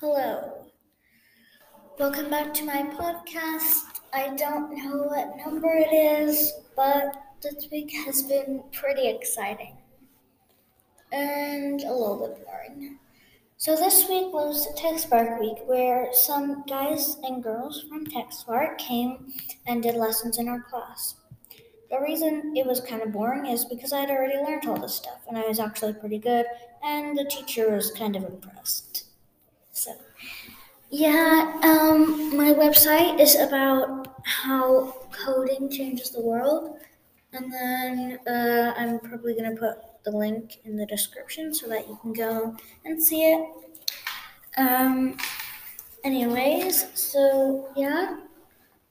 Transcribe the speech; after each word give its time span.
Hello. 0.00 0.64
Welcome 1.98 2.30
back 2.30 2.54
to 2.54 2.64
my 2.64 2.84
podcast. 2.84 4.00
I 4.14 4.34
don't 4.34 4.74
know 4.74 5.02
what 5.02 5.36
number 5.36 5.68
it 5.74 5.92
is, 5.92 6.54
but 6.74 7.22
this 7.42 7.68
week 7.70 7.92
has 8.06 8.22
been 8.22 8.62
pretty 8.72 9.08
exciting 9.08 9.76
and 11.12 11.82
a 11.82 11.92
little 11.92 12.16
bit 12.16 12.46
boring. 12.46 12.98
So, 13.58 13.76
this 13.76 14.08
week 14.08 14.32
was 14.32 14.68
TechSpark 14.78 15.38
week 15.38 15.58
where 15.66 16.08
some 16.14 16.64
guys 16.66 17.18
and 17.22 17.42
girls 17.42 17.84
from 17.86 18.06
TechSpark 18.06 18.78
came 18.78 19.34
and 19.66 19.82
did 19.82 19.96
lessons 19.96 20.38
in 20.38 20.48
our 20.48 20.62
class. 20.62 21.16
The 21.90 22.00
reason 22.00 22.54
it 22.56 22.64
was 22.64 22.80
kind 22.80 23.02
of 23.02 23.12
boring 23.12 23.44
is 23.44 23.66
because 23.66 23.92
I'd 23.92 24.08
already 24.08 24.38
learned 24.38 24.66
all 24.66 24.80
this 24.80 24.94
stuff 24.94 25.20
and 25.28 25.36
I 25.36 25.46
was 25.46 25.60
actually 25.60 25.92
pretty 25.92 26.16
good, 26.16 26.46
and 26.82 27.18
the 27.18 27.26
teacher 27.26 27.70
was 27.70 27.90
kind 27.90 28.16
of 28.16 28.24
impressed. 28.24 29.09
So, 29.80 29.96
yeah, 30.90 31.58
um, 31.62 32.36
my 32.36 32.52
website 32.52 33.18
is 33.18 33.34
about 33.34 34.14
how 34.24 34.94
coding 35.10 35.70
changes 35.70 36.10
the 36.10 36.20
world, 36.20 36.76
and 37.32 37.50
then 37.50 38.18
uh, 38.28 38.74
I'm 38.76 38.98
probably 38.98 39.34
gonna 39.34 39.56
put 39.56 39.78
the 40.04 40.10
link 40.10 40.58
in 40.66 40.76
the 40.76 40.84
description 40.84 41.54
so 41.54 41.66
that 41.68 41.88
you 41.88 41.98
can 42.02 42.12
go 42.12 42.54
and 42.84 43.02
see 43.02 43.22
it. 43.32 43.48
Um, 44.58 45.16
anyways, 46.04 46.88
so 46.92 47.70
yeah. 47.74 48.18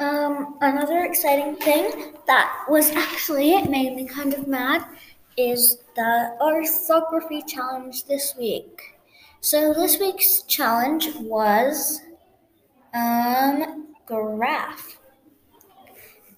Um, 0.00 0.58
another 0.62 1.04
exciting 1.04 1.54
thing 1.58 2.14
that 2.26 2.64
was 2.68 2.90
actually 2.90 3.62
made 3.68 3.94
me 3.94 4.04
kind 4.04 4.34
of 4.34 4.48
mad 4.48 4.84
is 5.36 5.84
the 5.94 6.36
orthography 6.40 7.42
challenge 7.42 8.06
this 8.06 8.34
week. 8.36 8.96
So 9.42 9.74
this 9.74 9.98
week's 9.98 10.40
challenge 10.44 11.14
was 11.16 12.00
um, 12.94 13.94
graph. 14.06 14.98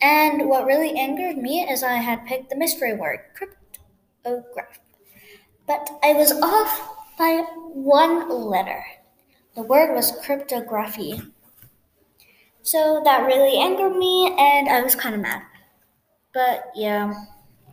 And 0.01 0.49
what 0.49 0.67
really 0.67 0.97
angered 0.97 1.37
me 1.37 1.63
is 1.69 1.83
I 1.83 1.95
had 1.97 2.27
picked 2.27 2.51
the 2.51 2.57
mystery 2.57 2.95
word, 2.95 3.21
cryptograph. 4.25 4.79
But 5.67 5.91
I 6.03 6.15
was 6.15 6.33
off 6.33 6.97
by 7.19 7.45
one 7.73 8.29
letter. 8.31 8.85
The 9.57 9.63
word 9.63 9.95
was 9.95 10.13
cryptography. 10.25 11.23
So 12.63 13.01
that 13.05 13.27
really 13.27 13.57
angered 13.59 13.95
me, 13.97 14.35
and 14.39 14.69
I 14.69 14.83
was 14.83 14.95
kind 14.97 15.15
of 15.15 15.21
mad. 15.21 15.43
But 16.35 16.71
yeah, 16.75 17.15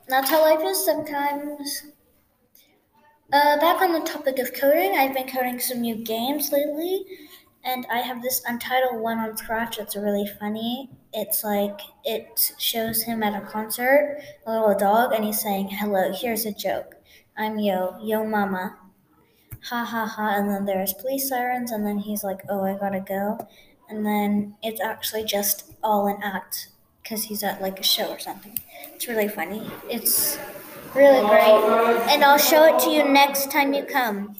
that's 0.07 0.29
how 0.29 0.41
life 0.41 0.65
is 0.65 0.85
sometimes. 0.85 1.83
Uh, 3.31 3.57
back 3.59 3.81
on 3.81 3.93
the 3.93 4.01
topic 4.01 4.39
of 4.39 4.53
coding, 4.53 4.95
I've 4.97 5.13
been 5.13 5.27
coding 5.27 5.59
some 5.59 5.81
new 5.81 5.95
games 5.95 6.51
lately, 6.51 7.05
and 7.63 7.85
I 7.91 7.99
have 7.99 8.21
this 8.21 8.41
untitled 8.45 8.99
one 9.01 9.19
on 9.19 9.37
Scratch 9.37 9.77
that's 9.77 9.95
really 9.95 10.27
funny. 10.39 10.89
It's 11.13 11.43
like 11.43 11.79
it 12.03 12.53
shows 12.57 13.03
him 13.03 13.23
at 13.23 13.41
a 13.41 13.45
concert, 13.45 14.21
a 14.45 14.51
little 14.51 14.77
dog, 14.77 15.13
and 15.13 15.23
he's 15.23 15.39
saying, 15.39 15.69
Hello, 15.69 16.11
here's 16.13 16.45
a 16.45 16.53
joke. 16.53 16.95
I'm 17.37 17.57
Yo, 17.57 17.97
Yo 18.01 18.25
Mama. 18.25 18.77
Ha 19.69 19.85
ha 19.85 20.05
ha, 20.05 20.35
and 20.35 20.49
then 20.49 20.65
there's 20.65 20.93
police 20.93 21.29
sirens, 21.29 21.71
and 21.71 21.85
then 21.85 21.99
he's 21.99 22.23
like, 22.23 22.41
Oh, 22.49 22.63
I 22.65 22.77
gotta 22.77 22.99
go 22.99 23.37
and 23.91 24.05
then 24.05 24.55
it's 24.63 24.81
actually 24.81 25.25
just 25.25 25.73
all 25.83 26.07
an 26.07 26.17
act 26.23 26.69
because 27.03 27.25
he's 27.25 27.43
at 27.43 27.61
like 27.61 27.79
a 27.79 27.83
show 27.83 28.07
or 28.09 28.19
something. 28.19 28.57
It's 28.95 29.07
really 29.07 29.27
funny. 29.27 29.69
It's 29.89 30.39
really 30.93 31.25
great, 31.27 32.11
and 32.11 32.23
I'll 32.23 32.37
show 32.37 32.63
it 32.65 32.79
to 32.83 32.89
you 32.89 33.03
next 33.07 33.51
time 33.51 33.73
you 33.73 33.83
come. 33.83 34.35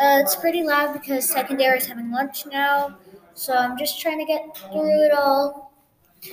Uh, 0.00 0.18
it's 0.20 0.36
pretty 0.36 0.62
loud 0.62 0.92
because 0.92 1.28
secondary 1.28 1.78
is 1.78 1.86
having 1.86 2.10
lunch 2.10 2.46
now, 2.46 2.96
so 3.34 3.54
I'm 3.54 3.78
just 3.78 4.00
trying 4.00 4.18
to 4.18 4.24
get 4.24 4.56
through 4.56 5.06
it 5.06 5.12
all. 5.12 5.72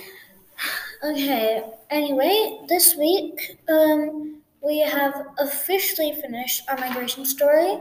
Okay. 1.02 1.64
Anyway, 1.88 2.60
this 2.68 2.94
week 2.94 3.58
um, 3.70 4.42
we 4.60 4.80
have 4.80 5.28
officially 5.38 6.12
finished 6.12 6.62
our 6.68 6.76
migration 6.76 7.24
story, 7.24 7.78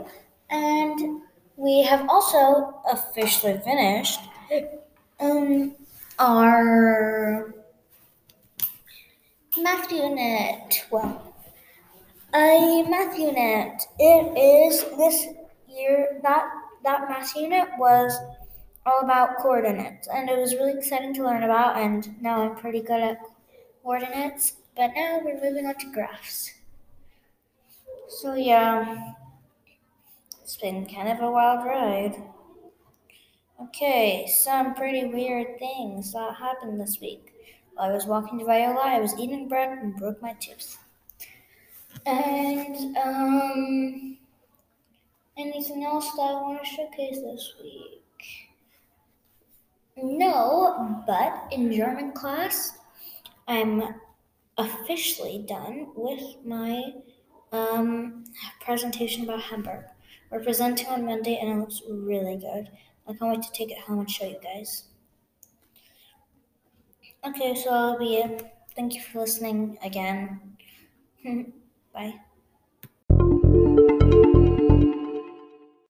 and 0.50 1.22
we 1.57 1.84
have 1.84 2.07
also 2.07 2.79
officially 2.89 3.59
finished 3.59 4.22
um, 5.19 5.75
our 6.17 7.53
math 9.57 9.91
unit. 9.91 10.85
Well, 10.89 11.28
a 12.34 12.84
math 12.90 13.17
unit. 13.17 13.81
It 13.97 14.38
is 14.38 14.81
this 14.97 15.25
year 15.67 16.19
that 16.23 16.50
that 16.84 17.09
math 17.09 17.35
unit 17.35 17.67
was 17.78 18.17
all 18.85 19.01
about 19.01 19.38
coordinates, 19.38 20.07
and 20.07 20.29
it 20.29 20.38
was 20.38 20.53
really 20.53 20.78
exciting 20.78 21.13
to 21.16 21.23
learn 21.23 21.44
about. 21.44 21.78
And 21.78 22.22
now 22.22 22.41
I'm 22.41 22.56
pretty 22.56 22.81
good 22.81 23.01
at 23.01 23.19
coordinates. 23.84 24.53
But 24.75 24.91
now 24.95 25.19
we're 25.23 25.41
moving 25.41 25.66
on 25.66 25.75
to 25.75 25.91
graphs. 25.91 26.51
So 28.07 28.34
yeah, 28.35 29.13
it's 30.41 30.57
been 30.57 30.85
kind 30.85 31.09
of 31.09 31.19
a 31.19 31.29
wild 31.29 31.66
ride. 31.66 32.16
Okay, 33.61 34.25
some 34.41 34.73
pretty 34.73 35.06
weird 35.06 35.59
things 35.59 36.13
that 36.13 36.35
happened 36.35 36.79
this 36.79 37.00
week. 37.01 37.34
While 37.73 37.90
I 37.90 37.94
was 37.94 38.06
walking 38.06 38.40
to 38.40 38.46
Viola, 38.46 38.79
I 38.79 39.00
was 39.00 39.17
eating 39.19 39.50
bread 39.50 39.78
and 39.78 39.96
broke 39.97 40.22
my 40.22 40.34
tooth. 40.40 40.78
And, 42.05 42.97
um, 42.97 44.17
anything 45.39 45.83
else 45.83 46.11
that 46.11 46.21
I 46.21 46.33
want 46.33 46.59
to 46.61 46.69
showcase 46.69 47.19
this 47.21 47.53
week? 47.63 48.03
No, 49.95 51.03
but 51.07 51.47
in 51.51 51.71
German 51.73 52.11
class, 52.11 52.77
I'm 53.47 53.83
officially 54.57 55.45
done 55.47 55.87
with 55.95 56.21
my 56.45 56.93
um, 57.51 58.25
presentation 58.61 59.23
about 59.23 59.41
Hamburg. 59.41 59.85
We're 60.29 60.43
presenting 60.43 60.87
on 60.87 61.05
Monday 61.05 61.39
and 61.41 61.49
it 61.49 61.59
looks 61.59 61.81
really 61.89 62.37
good. 62.37 62.69
I 63.07 63.13
can't 63.13 63.31
wait 63.31 63.41
to 63.41 63.51
take 63.51 63.71
it 63.71 63.79
home 63.79 63.99
and 63.99 64.11
show 64.11 64.27
you 64.27 64.39
guys. 64.43 64.83
Okay, 67.25 67.55
so 67.55 67.71
that'll 67.71 67.97
be 67.97 68.17
it. 68.17 68.45
Thank 68.75 68.93
you 68.93 69.01
for 69.01 69.19
listening 69.21 69.77
again. 69.83 70.39
Bye. 71.94 72.19